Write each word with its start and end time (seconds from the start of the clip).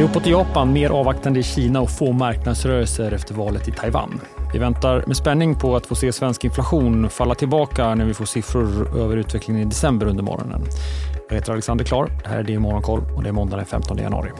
Det 0.00 0.04
är 0.04 0.08
uppåt 0.08 0.26
i 0.26 0.30
Japan, 0.30 0.72
mer 0.72 0.90
avvaktande 0.90 1.40
i 1.40 1.42
Kina 1.42 1.80
och 1.80 1.90
få 1.90 2.12
marknadsrörelser 2.12 3.12
efter 3.12 3.34
valet 3.34 3.68
i 3.68 3.72
Taiwan. 3.72 4.20
Vi 4.52 4.58
väntar 4.58 5.04
med 5.06 5.16
spänning 5.16 5.54
på 5.54 5.76
att 5.76 5.86
få 5.86 5.94
se 5.94 6.12
svensk 6.12 6.44
inflation 6.44 7.10
falla 7.10 7.34
tillbaka 7.34 7.94
när 7.94 8.04
vi 8.04 8.14
får 8.14 8.24
siffror 8.24 8.98
över 8.98 9.16
utvecklingen 9.16 9.62
i 9.62 9.64
december 9.64 10.06
under 10.06 10.22
morgonen. 10.22 10.62
Jag 11.28 11.36
heter 11.36 11.52
Alexander 11.52 11.84
Klar. 11.84 12.10
Det 12.22 12.28
här 12.28 12.38
är 12.38 12.42
Din 12.42 12.60
Morgonkoll 12.62 13.00
och 13.16 13.22
det 13.22 13.28
är 13.28 13.32
måndag 13.32 13.56
den 13.56 13.66
15 13.66 13.98
januari. 13.98 14.30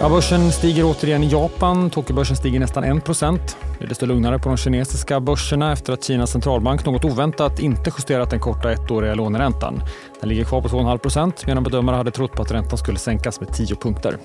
Ja, 0.00 0.08
börsen 0.08 0.52
stiger 0.52 0.84
återigen 0.84 1.22
i 1.22 1.28
Japan. 1.28 1.90
Tokyobörsen 1.90 2.36
stiger 2.36 2.60
nästan 2.60 2.84
1 2.84 3.04
det 3.78 3.84
är 3.84 3.88
desto 3.88 4.06
lugnare 4.06 4.38
på 4.38 4.48
de 4.48 4.56
kinesiska 4.56 5.20
börserna 5.20 5.72
efter 5.72 5.92
att 5.92 6.04
Kinas 6.04 6.30
centralbank 6.30 6.84
något 6.84 7.04
oväntat 7.04 7.58
inte 7.58 7.90
justerat 7.98 8.30
den 8.30 8.40
korta 8.40 8.72
ettåriga 8.72 9.14
låneräntan. 9.14 9.82
Den 10.20 10.28
ligger 10.28 10.44
kvar 10.44 10.60
på 10.60 10.68
2,5% 10.68 11.32
medan 11.46 11.62
bedömare 11.62 11.96
hade 11.96 12.10
trott 12.10 12.32
på 12.32 12.42
att 12.42 12.50
räntan 12.50 12.78
skulle 12.78 12.98
sänkas 12.98 13.40
med 13.40 13.54
10 13.54 13.76
punkter. 13.76 14.18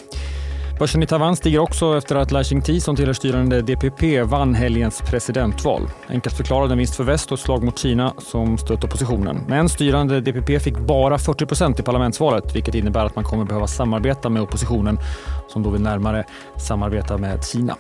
Börsen 0.80 1.04
i 1.04 1.08
Taiwan 1.08 1.36
stiger 1.36 1.60
också 1.60 1.98
efter 1.98 2.16
att 2.16 2.32
Lai 2.32 2.44
Ching-Ti, 2.44 2.80
som 2.80 2.96
tillhör 2.96 3.14
styrande 3.14 3.62
DPP 3.62 4.22
vann 4.24 4.56
helgens 4.56 5.02
presidentval. 5.02 5.82
Enkelt 6.10 6.36
förklarad 6.36 6.72
en 6.72 6.78
vinst 6.78 6.96
för 6.96 7.04
väst 7.04 7.32
och 7.32 7.38
ett 7.38 7.44
slag 7.44 7.64
mot 7.64 7.80
Kina 7.80 8.14
som 8.18 8.58
stött 8.58 8.84
oppositionen. 8.84 9.46
Men 9.48 9.70
styrande 9.70 10.22
DPP 10.22 10.60
fick 10.60 10.78
bara 10.78 11.18
40 11.18 11.46
procent 11.46 11.80
i 11.80 11.84
parlamentsvalet 11.84 12.56
vilket 12.56 12.76
innebär 12.76 13.06
att 13.06 13.16
man 13.16 13.24
kommer 13.24 13.46
behöva 13.46 13.68
samarbeta 13.68 14.30
med 14.30 14.42
oppositionen 14.42 15.00
som 15.48 15.64
då 15.64 15.70
vill 15.70 15.82
närmare 15.82 16.26
samarbeta 16.58 17.18
med 17.18 17.46
Kina. 17.46 17.76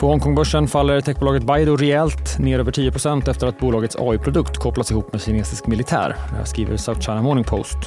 På 0.00 0.08
Hongkongbörsen 0.08 0.68
faller 0.68 1.00
techbolaget 1.00 1.42
Baidu 1.42 1.76
rejält, 1.76 2.38
ner 2.38 2.58
över 2.58 2.72
10% 2.72 3.30
efter 3.30 3.46
att 3.46 3.58
bolagets 3.58 3.96
AI-produkt 3.96 4.56
kopplats 4.56 4.90
ihop 4.90 5.12
med 5.12 5.22
kinesisk 5.22 5.66
militär. 5.66 6.16
Det 6.30 6.36
här 6.36 6.44
skriver 6.44 6.76
South 6.76 7.00
China 7.00 7.22
Morning 7.22 7.44
Post. 7.44 7.78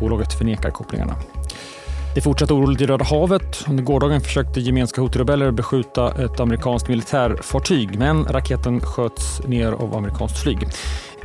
Bolaget 0.00 0.38
förnekar 0.38 0.70
kopplingarna. 0.70 1.16
Det 2.14 2.20
är 2.20 2.22
fortsatt 2.22 2.50
oroligt 2.50 2.80
i 2.80 2.86
Röda 2.86 3.04
havet. 3.04 3.64
Under 3.68 3.82
gårdagen 3.84 4.20
försökte 4.20 4.60
gemenska 4.60 5.00
hotrebeller 5.00 5.50
beskjuta 5.50 6.24
ett 6.24 6.40
amerikanskt 6.40 6.88
militärfartyg 6.88 7.98
men 7.98 8.24
raketen 8.24 8.80
sköts 8.80 9.42
ner 9.46 9.72
av 9.72 9.96
amerikanskt 9.96 10.38
flyg. 10.38 10.68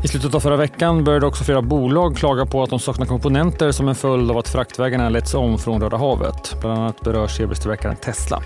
I 0.04 0.08
slutet 0.08 0.36
av 0.36 0.40
förra 0.40 0.58
veckan 0.58 1.04
började 1.04 1.26
också 1.26 1.44
flera 1.44 1.62
bolag 1.62 2.16
klaga 2.16 2.46
på 2.46 2.64
att 2.64 2.70
de 2.70 2.80
saknar 2.80 3.06
komponenter 3.06 3.72
som 3.72 3.88
en 3.88 3.96
följd 3.96 4.32
av 4.32 4.38
att 4.38 4.48
fraktvägarna 4.48 5.10
letts 5.10 5.34
om 5.34 5.58
från 5.58 5.82
Röda 5.82 5.98
havet. 5.98 6.56
Bland 6.62 6.80
annat 6.80 7.02
berörs 7.02 7.40
elbilstillverkaren 7.40 7.96
Tesla. 7.96 8.44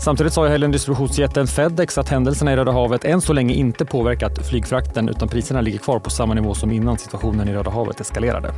Samtidigt 0.00 0.32
sa 0.32 0.46
i 0.46 0.50
helgen 0.50 0.70
distributionsjätten 0.70 1.46
Fedex 1.46 1.98
att 1.98 2.08
händelserna 2.08 2.52
i 2.52 2.56
Röda 2.56 2.72
havet 2.72 3.04
än 3.04 3.20
så 3.20 3.32
länge 3.32 3.54
inte 3.54 3.84
påverkat 3.84 4.46
flygfrakten 4.46 5.08
utan 5.08 5.28
priserna 5.28 5.60
ligger 5.60 5.78
kvar 5.78 5.98
på 5.98 6.10
samma 6.10 6.34
nivå 6.34 6.54
som 6.54 6.70
innan 6.70 6.98
situationen 6.98 7.48
i 7.48 7.52
Röda 7.52 7.70
havet 7.70 8.00
eskalerade. 8.00 8.54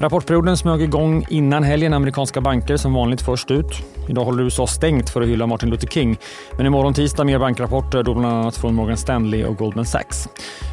Rapportperioden 0.00 0.56
smög 0.56 0.82
igång 0.82 1.26
innan 1.28 1.62
helgen. 1.62 1.94
Amerikanska 1.94 2.40
banker 2.40 2.76
som 2.76 2.94
vanligt 2.94 3.22
först 3.22 3.50
ut. 3.50 3.82
Idag 4.08 4.24
håller 4.24 4.42
USA 4.42 4.66
stängt 4.66 5.10
för 5.10 5.22
att 5.22 5.28
hylla 5.28 5.46
Martin 5.46 5.70
Luther 5.70 5.88
King. 5.88 6.18
Men 6.56 6.66
imorgon 6.66 6.94
tisdag 6.94 7.24
mer 7.24 7.38
bankrapporter, 7.38 8.02
då 8.02 8.14
bland 8.14 8.34
annat 8.34 8.56
från 8.56 8.74
Morgan 8.74 8.96
Stanley 8.96 9.44
och 9.44 9.56
Goldman 9.56 9.86
Sachs. 9.86 10.28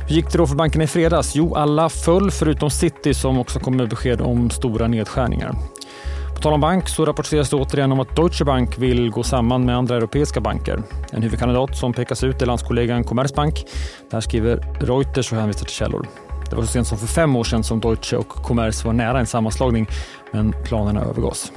Hur 0.08 0.16
gick 0.16 0.32
det 0.32 0.38
då 0.38 0.48
för 0.48 0.56
bankerna 0.56 0.84
i 0.84 0.88
fredags? 0.88 1.36
Jo, 1.36 1.56
alla 1.56 1.90
föll 1.90 2.32
förutom 2.32 2.70
City 2.70 3.14
som 3.14 3.40
också 3.40 3.60
kom 3.60 3.78
med 3.78 3.90
besked 3.90 4.22
om 4.22 4.50
stora 4.50 4.88
nedskärningar. 4.88 5.56
På 6.46 6.50
tal 6.50 6.54
om 6.54 6.62
bank 6.62 6.90
så 6.90 7.06
rapporteras 7.06 7.50
det 7.50 7.56
återigen 7.56 7.92
om 7.92 8.00
att 8.00 8.16
Deutsche 8.16 8.46
Bank 8.46 8.78
vill 8.78 9.10
gå 9.10 9.24
samman 9.24 9.66
med 9.66 9.78
andra 9.78 9.96
europeiska 9.96 10.42
banker. 10.42 10.84
En 11.12 11.22
huvudkandidat 11.22 11.78
som 11.78 11.94
pekas 11.94 12.24
ut 12.24 12.42
är 12.42 12.46
landskollegan 12.46 13.04
Commerzbank. 13.04 13.66
Det 14.10 14.16
här 14.16 14.22
skriver 14.22 14.58
Reuters 14.80 15.32
och 15.32 15.38
hänvisar 15.38 15.66
till 15.66 15.76
källor. 15.76 16.08
Det 16.50 16.56
var 16.56 16.64
så 16.64 16.68
sent 16.68 16.88
som 16.88 16.98
för 16.98 17.08
fem 17.08 17.36
år 17.36 17.44
sedan 17.44 17.64
som 17.64 17.80
Deutsche 17.80 18.18
och 18.18 18.28
Commerz 18.28 18.86
var 18.86 18.94
nära 18.94 19.20
en 19.20 19.26
sammanslagning, 19.26 19.88
men 20.32 20.54
planerna 20.64 21.02
övergås. 21.02 21.52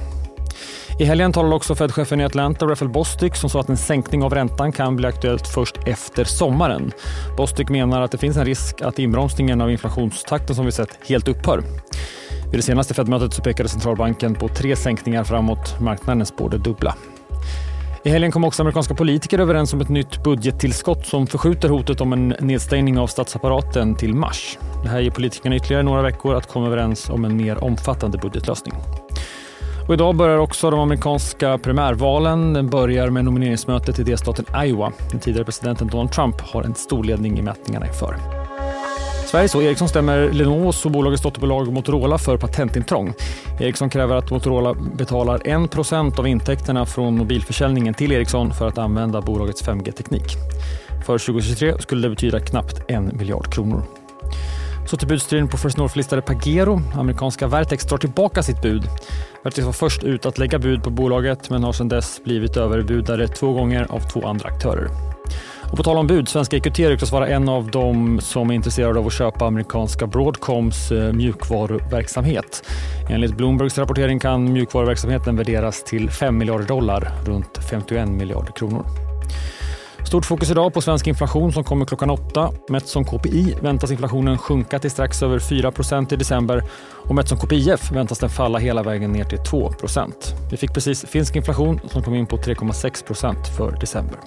I 0.99 1.03
helgen 1.05 1.33
talade 1.33 1.55
också 1.55 1.75
Fed-chefen 1.75 2.21
i 2.21 2.25
Atlanta, 2.25 2.65
Raphael 2.65 2.91
Bostic, 2.91 3.37
som 3.37 3.49
sa 3.49 3.59
att 3.59 3.69
en 3.69 3.77
sänkning 3.77 4.23
av 4.23 4.33
räntan 4.33 4.71
kan 4.71 4.95
bli 4.95 5.07
aktuellt 5.07 5.47
först 5.47 5.77
efter 5.85 6.23
sommaren. 6.23 6.91
Bostic 7.37 7.69
menar 7.69 8.01
att 8.01 8.11
det 8.11 8.17
finns 8.17 8.37
en 8.37 8.45
risk 8.45 8.81
att 8.81 8.99
inbromsningen 8.99 9.61
av 9.61 9.71
inflationstakten 9.71 10.55
som 10.55 10.65
vi 10.65 10.71
sett 10.71 10.99
helt 11.07 11.27
upphör. 11.27 11.63
Vid 12.51 12.59
det 12.59 12.63
senaste 12.63 12.93
Fed-mötet 12.93 13.33
så 13.33 13.41
pekade 13.41 13.69
centralbanken 13.69 14.35
på 14.35 14.47
tre 14.47 14.75
sänkningar 14.75 15.23
framåt. 15.23 15.79
Marknaden 15.79 16.25
spår 16.25 16.49
det 16.49 16.57
dubbla. 16.57 16.95
I 18.03 18.09
helgen 18.09 18.31
kom 18.31 18.43
också 18.43 18.63
amerikanska 18.63 18.93
politiker 18.93 19.39
överens 19.39 19.73
om 19.73 19.81
ett 19.81 19.89
nytt 19.89 20.23
budgettillskott 20.23 21.05
som 21.05 21.27
förskjuter 21.27 21.69
hotet 21.69 22.01
om 22.01 22.13
en 22.13 22.35
nedstängning 22.39 22.99
av 22.99 23.07
statsapparaten 23.07 23.95
till 23.95 24.13
mars. 24.13 24.57
Det 24.83 24.89
här 24.89 24.99
ger 24.99 25.11
politikerna 25.11 25.55
ytterligare 25.55 25.83
några 25.83 26.01
veckor 26.01 26.35
att 26.35 26.47
komma 26.47 26.67
överens 26.67 27.09
om 27.09 27.25
en 27.25 27.37
mer 27.37 27.63
omfattande 27.63 28.17
budgetlösning. 28.17 28.73
Och 29.87 29.93
idag 29.93 30.15
börjar 30.15 30.37
också 30.37 30.69
de 30.69 30.79
amerikanska 30.79 31.57
primärvalen. 31.57 32.53
Den 32.53 32.69
börjar 32.69 33.09
med 33.09 33.25
nomineringsmötet 33.25 33.99
i 33.99 34.03
delstaten 34.03 34.45
Iowa. 34.65 34.91
Den 35.11 35.19
tidigare 35.19 35.45
presidenten 35.45 35.87
Donald 35.87 36.11
Trump 36.11 36.41
har 36.41 36.63
en 36.63 36.75
stor 36.75 37.03
ledning 37.03 37.39
i 37.39 37.41
mätningarna 37.41 37.87
inför. 37.87 38.38
Sveriges 39.29 39.55
och 39.55 39.63
Ericsson 39.63 39.89
stämmer 39.89 40.31
Lenovo 40.31 40.67
och 40.85 40.91
bolagets 40.91 41.23
dotterbolag 41.23 41.73
Motorola 41.73 42.17
för 42.17 42.37
patentintrång. 42.37 43.13
Ericsson 43.59 43.89
kräver 43.89 44.15
att 44.15 44.31
Motorola 44.31 44.73
betalar 44.73 45.41
1 45.47 46.19
av 46.19 46.27
intäkterna 46.27 46.85
från 46.85 47.17
mobilförsäljningen 47.17 47.93
till 47.93 48.11
Ericsson 48.11 48.53
för 48.53 48.67
att 48.67 48.77
använda 48.77 49.21
bolagets 49.21 49.63
5G-teknik. 49.63 50.23
För 51.05 51.17
2023 51.17 51.79
skulle 51.79 52.01
det 52.01 52.09
betyda 52.09 52.39
knappt 52.39 52.81
en 52.87 53.17
miljard 53.17 53.53
kronor. 53.53 53.83
Så 54.87 54.97
till 54.97 55.07
budstriden 55.07 55.47
på 55.47 55.57
First 55.57 55.77
North-listade 55.77 56.21
Pagero. 56.21 56.81
Amerikanska 56.95 57.47
Vertex 57.47 57.85
drar 57.85 57.97
tillbaka 57.97 58.43
sitt 58.43 58.61
bud. 58.61 58.83
Vertex 59.43 59.65
var 59.65 59.73
först 59.73 60.03
ut 60.03 60.25
att 60.25 60.37
lägga 60.37 60.59
bud 60.59 60.83
på 60.83 60.89
bolaget 60.89 61.49
men 61.49 61.63
har 61.63 61.73
sedan 61.73 61.89
dess 61.89 62.21
blivit 62.23 62.57
överbudare 62.57 63.27
två 63.27 63.53
gånger 63.53 63.87
av 63.89 63.99
två 63.99 64.27
andra 64.27 64.49
aktörer. 64.49 65.08
Och 65.71 65.77
på 65.77 65.83
tal 65.83 65.97
om 65.97 66.07
bud, 66.07 66.29
svenska 66.29 66.57
EQT 66.57 66.79
ryktas 66.79 67.11
vara 67.11 67.27
en 67.27 67.49
av 67.49 67.71
de 67.71 68.19
som 68.21 68.49
är 68.49 68.53
intresserade 68.53 68.99
av 68.99 69.07
att 69.07 69.13
köpa 69.13 69.45
amerikanska 69.45 70.07
Broadcoms 70.07 70.91
eh, 70.91 71.13
mjukvaruverksamhet. 71.13 72.63
Enligt 73.09 73.37
Bloombergs 73.37 73.77
rapportering 73.77 74.19
kan 74.19 74.53
mjukvaruverksamheten 74.53 75.35
värderas 75.35 75.83
till 75.83 76.09
5 76.09 76.37
miljarder 76.37 76.65
dollar, 76.65 77.11
runt 77.25 77.59
51 77.69 78.09
miljarder 78.09 78.51
kronor. 78.51 78.85
Stort 80.07 80.25
fokus 80.25 80.51
idag 80.51 80.73
på 80.73 80.81
svensk 80.81 81.07
inflation 81.07 81.53
som 81.53 81.63
kommer 81.63 81.85
klockan 81.85 82.09
åtta. 82.09 82.51
Mätt 82.69 82.87
som 82.87 83.05
KPI 83.05 83.55
väntas 83.61 83.91
inflationen 83.91 84.37
sjunka 84.37 84.79
till 84.79 84.91
strax 84.91 85.23
över 85.23 85.39
4% 85.39 86.13
i 86.13 86.15
december 86.15 86.63
och 87.07 87.15
mätt 87.15 87.27
som 87.27 87.37
KPIF 87.37 87.91
väntas 87.91 88.19
den 88.19 88.29
falla 88.29 88.59
hela 88.59 88.83
vägen 88.83 89.11
ner 89.11 89.23
till 89.23 89.39
2% 89.39 90.13
Vi 90.51 90.57
fick 90.57 90.73
precis 90.73 91.05
finsk 91.05 91.35
inflation 91.35 91.79
som 91.91 92.03
kom 92.03 92.15
in 92.15 92.25
på 92.25 92.37
3,6% 92.37 93.43
för 93.57 93.71
december. 93.79 94.17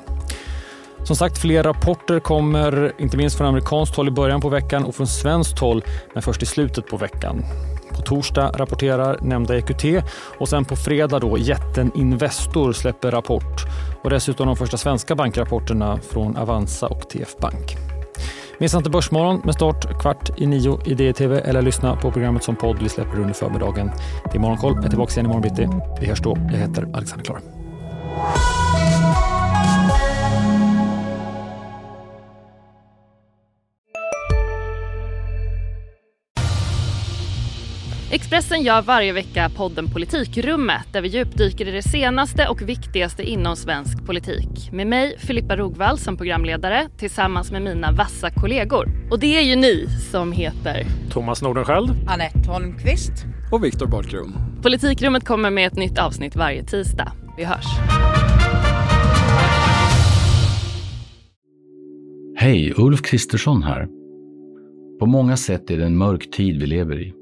Som 1.05 1.17
sagt, 1.17 1.39
fler 1.39 1.63
rapporter 1.63 2.21
kommer, 2.21 2.93
inte 2.99 3.17
minst 3.17 3.37
från 3.37 3.47
amerikanskt 3.47 3.97
håll 3.97 4.09
i 4.09 4.11
början 4.11 4.41
på 4.41 4.49
veckan 4.49 4.85
och 4.85 4.95
från 4.95 5.07
svenskt 5.07 5.59
håll, 5.59 5.85
men 6.15 6.23
först 6.23 6.43
i 6.43 6.47
slutet 6.47 6.87
på 6.87 6.97
veckan. 6.97 7.45
På 7.91 8.03
torsdag 8.03 8.53
rapporterar 8.55 9.19
nämnda 9.23 9.57
EQT 9.57 9.85
och 10.39 10.49
sen 10.49 10.65
på 10.65 10.77
fredag 10.77 11.19
då 11.19 11.39
jätten 11.39 11.93
Investor 11.95 12.73
släpper 12.73 13.11
rapport 13.11 13.65
och 14.03 14.11
dessutom 14.11 14.47
de 14.47 14.57
första 14.57 14.77
svenska 14.77 15.15
bankrapporterna 15.15 15.99
från 15.99 16.37
Avanza 16.37 16.87
och 16.87 17.09
TF 17.09 17.37
Bank. 17.37 17.77
Missa 18.59 18.79
inte 18.79 18.91
Börsmorgon 18.91 19.41
med 19.45 19.55
start 19.55 20.01
kvart 20.01 20.31
i 20.41 20.47
nio 20.47 20.79
i 20.87 20.95
DTV 20.95 21.39
eller 21.39 21.63
lyssna 21.63 21.97
på 21.97 22.11
programmet 22.11 22.45
som 22.45 22.57
podd 22.57 22.79
vi 22.83 22.89
släpper 22.89 23.21
under 23.21 23.35
förmiddagen. 23.35 23.91
Det 24.25 24.39
är 24.39 24.41
Morgonkoll. 24.41 24.75
Jag 24.75 24.85
är 24.85 24.89
tillbaka 24.89 25.13
igen 25.13 25.25
imorgon 25.25 25.43
bitti. 25.43 25.69
Vi 26.01 26.07
hörs 26.07 26.21
då. 26.21 26.37
Jag 26.53 26.59
heter 26.59 26.89
Alexander 26.95 27.25
Klar. 27.25 27.41
Expressen 38.15 38.63
gör 38.63 38.83
varje 38.83 39.13
vecka 39.13 39.51
podden 39.57 39.91
Politikrummet 39.91 40.93
där 40.93 41.03
vi 41.03 41.09
djupdyker 41.09 41.69
i 41.69 41.71
det 41.71 41.83
senaste 41.83 42.49
och 42.49 42.63
viktigaste 42.63 43.23
inom 43.23 43.57
svensk 43.57 44.07
politik. 44.07 44.73
Med 44.73 44.87
mig, 44.87 45.19
Filippa 45.19 45.57
Rogvall, 45.57 45.99
som 45.99 46.17
programledare 46.17 46.89
tillsammans 46.99 47.53
med 47.53 47.63
mina 47.63 47.93
vassa 47.93 48.31
kollegor. 48.31 48.89
Och 49.11 49.19
det 49.19 49.37
är 49.39 49.43
ju 49.43 49.57
ni 49.57 49.87
som 50.11 50.33
heter 50.33 50.87
Thomas 51.11 51.43
Nordenskjöld, 51.43 51.91
Anette 52.09 52.51
Holmqvist 52.51 53.13
och 53.53 53.65
Viktor 53.65 53.87
Bartkron. 53.87 54.35
Politikrummet 54.63 55.25
kommer 55.25 55.51
med 55.51 55.67
ett 55.67 55.77
nytt 55.77 55.99
avsnitt 55.99 56.37
varje 56.37 56.65
tisdag. 56.65 57.13
Vi 57.37 57.45
hörs. 57.45 57.67
Hej, 62.37 62.75
Ulf 62.77 63.03
Kristersson 63.03 63.63
här. 63.63 63.87
På 65.01 65.07
många 65.07 65.37
sätt 65.37 65.71
är 65.71 65.79
det 65.79 65.85
en 65.85 65.97
mörk 65.97 66.31
tid 66.31 66.61
vi 66.61 66.67
lever 66.67 67.03
i. 67.03 67.22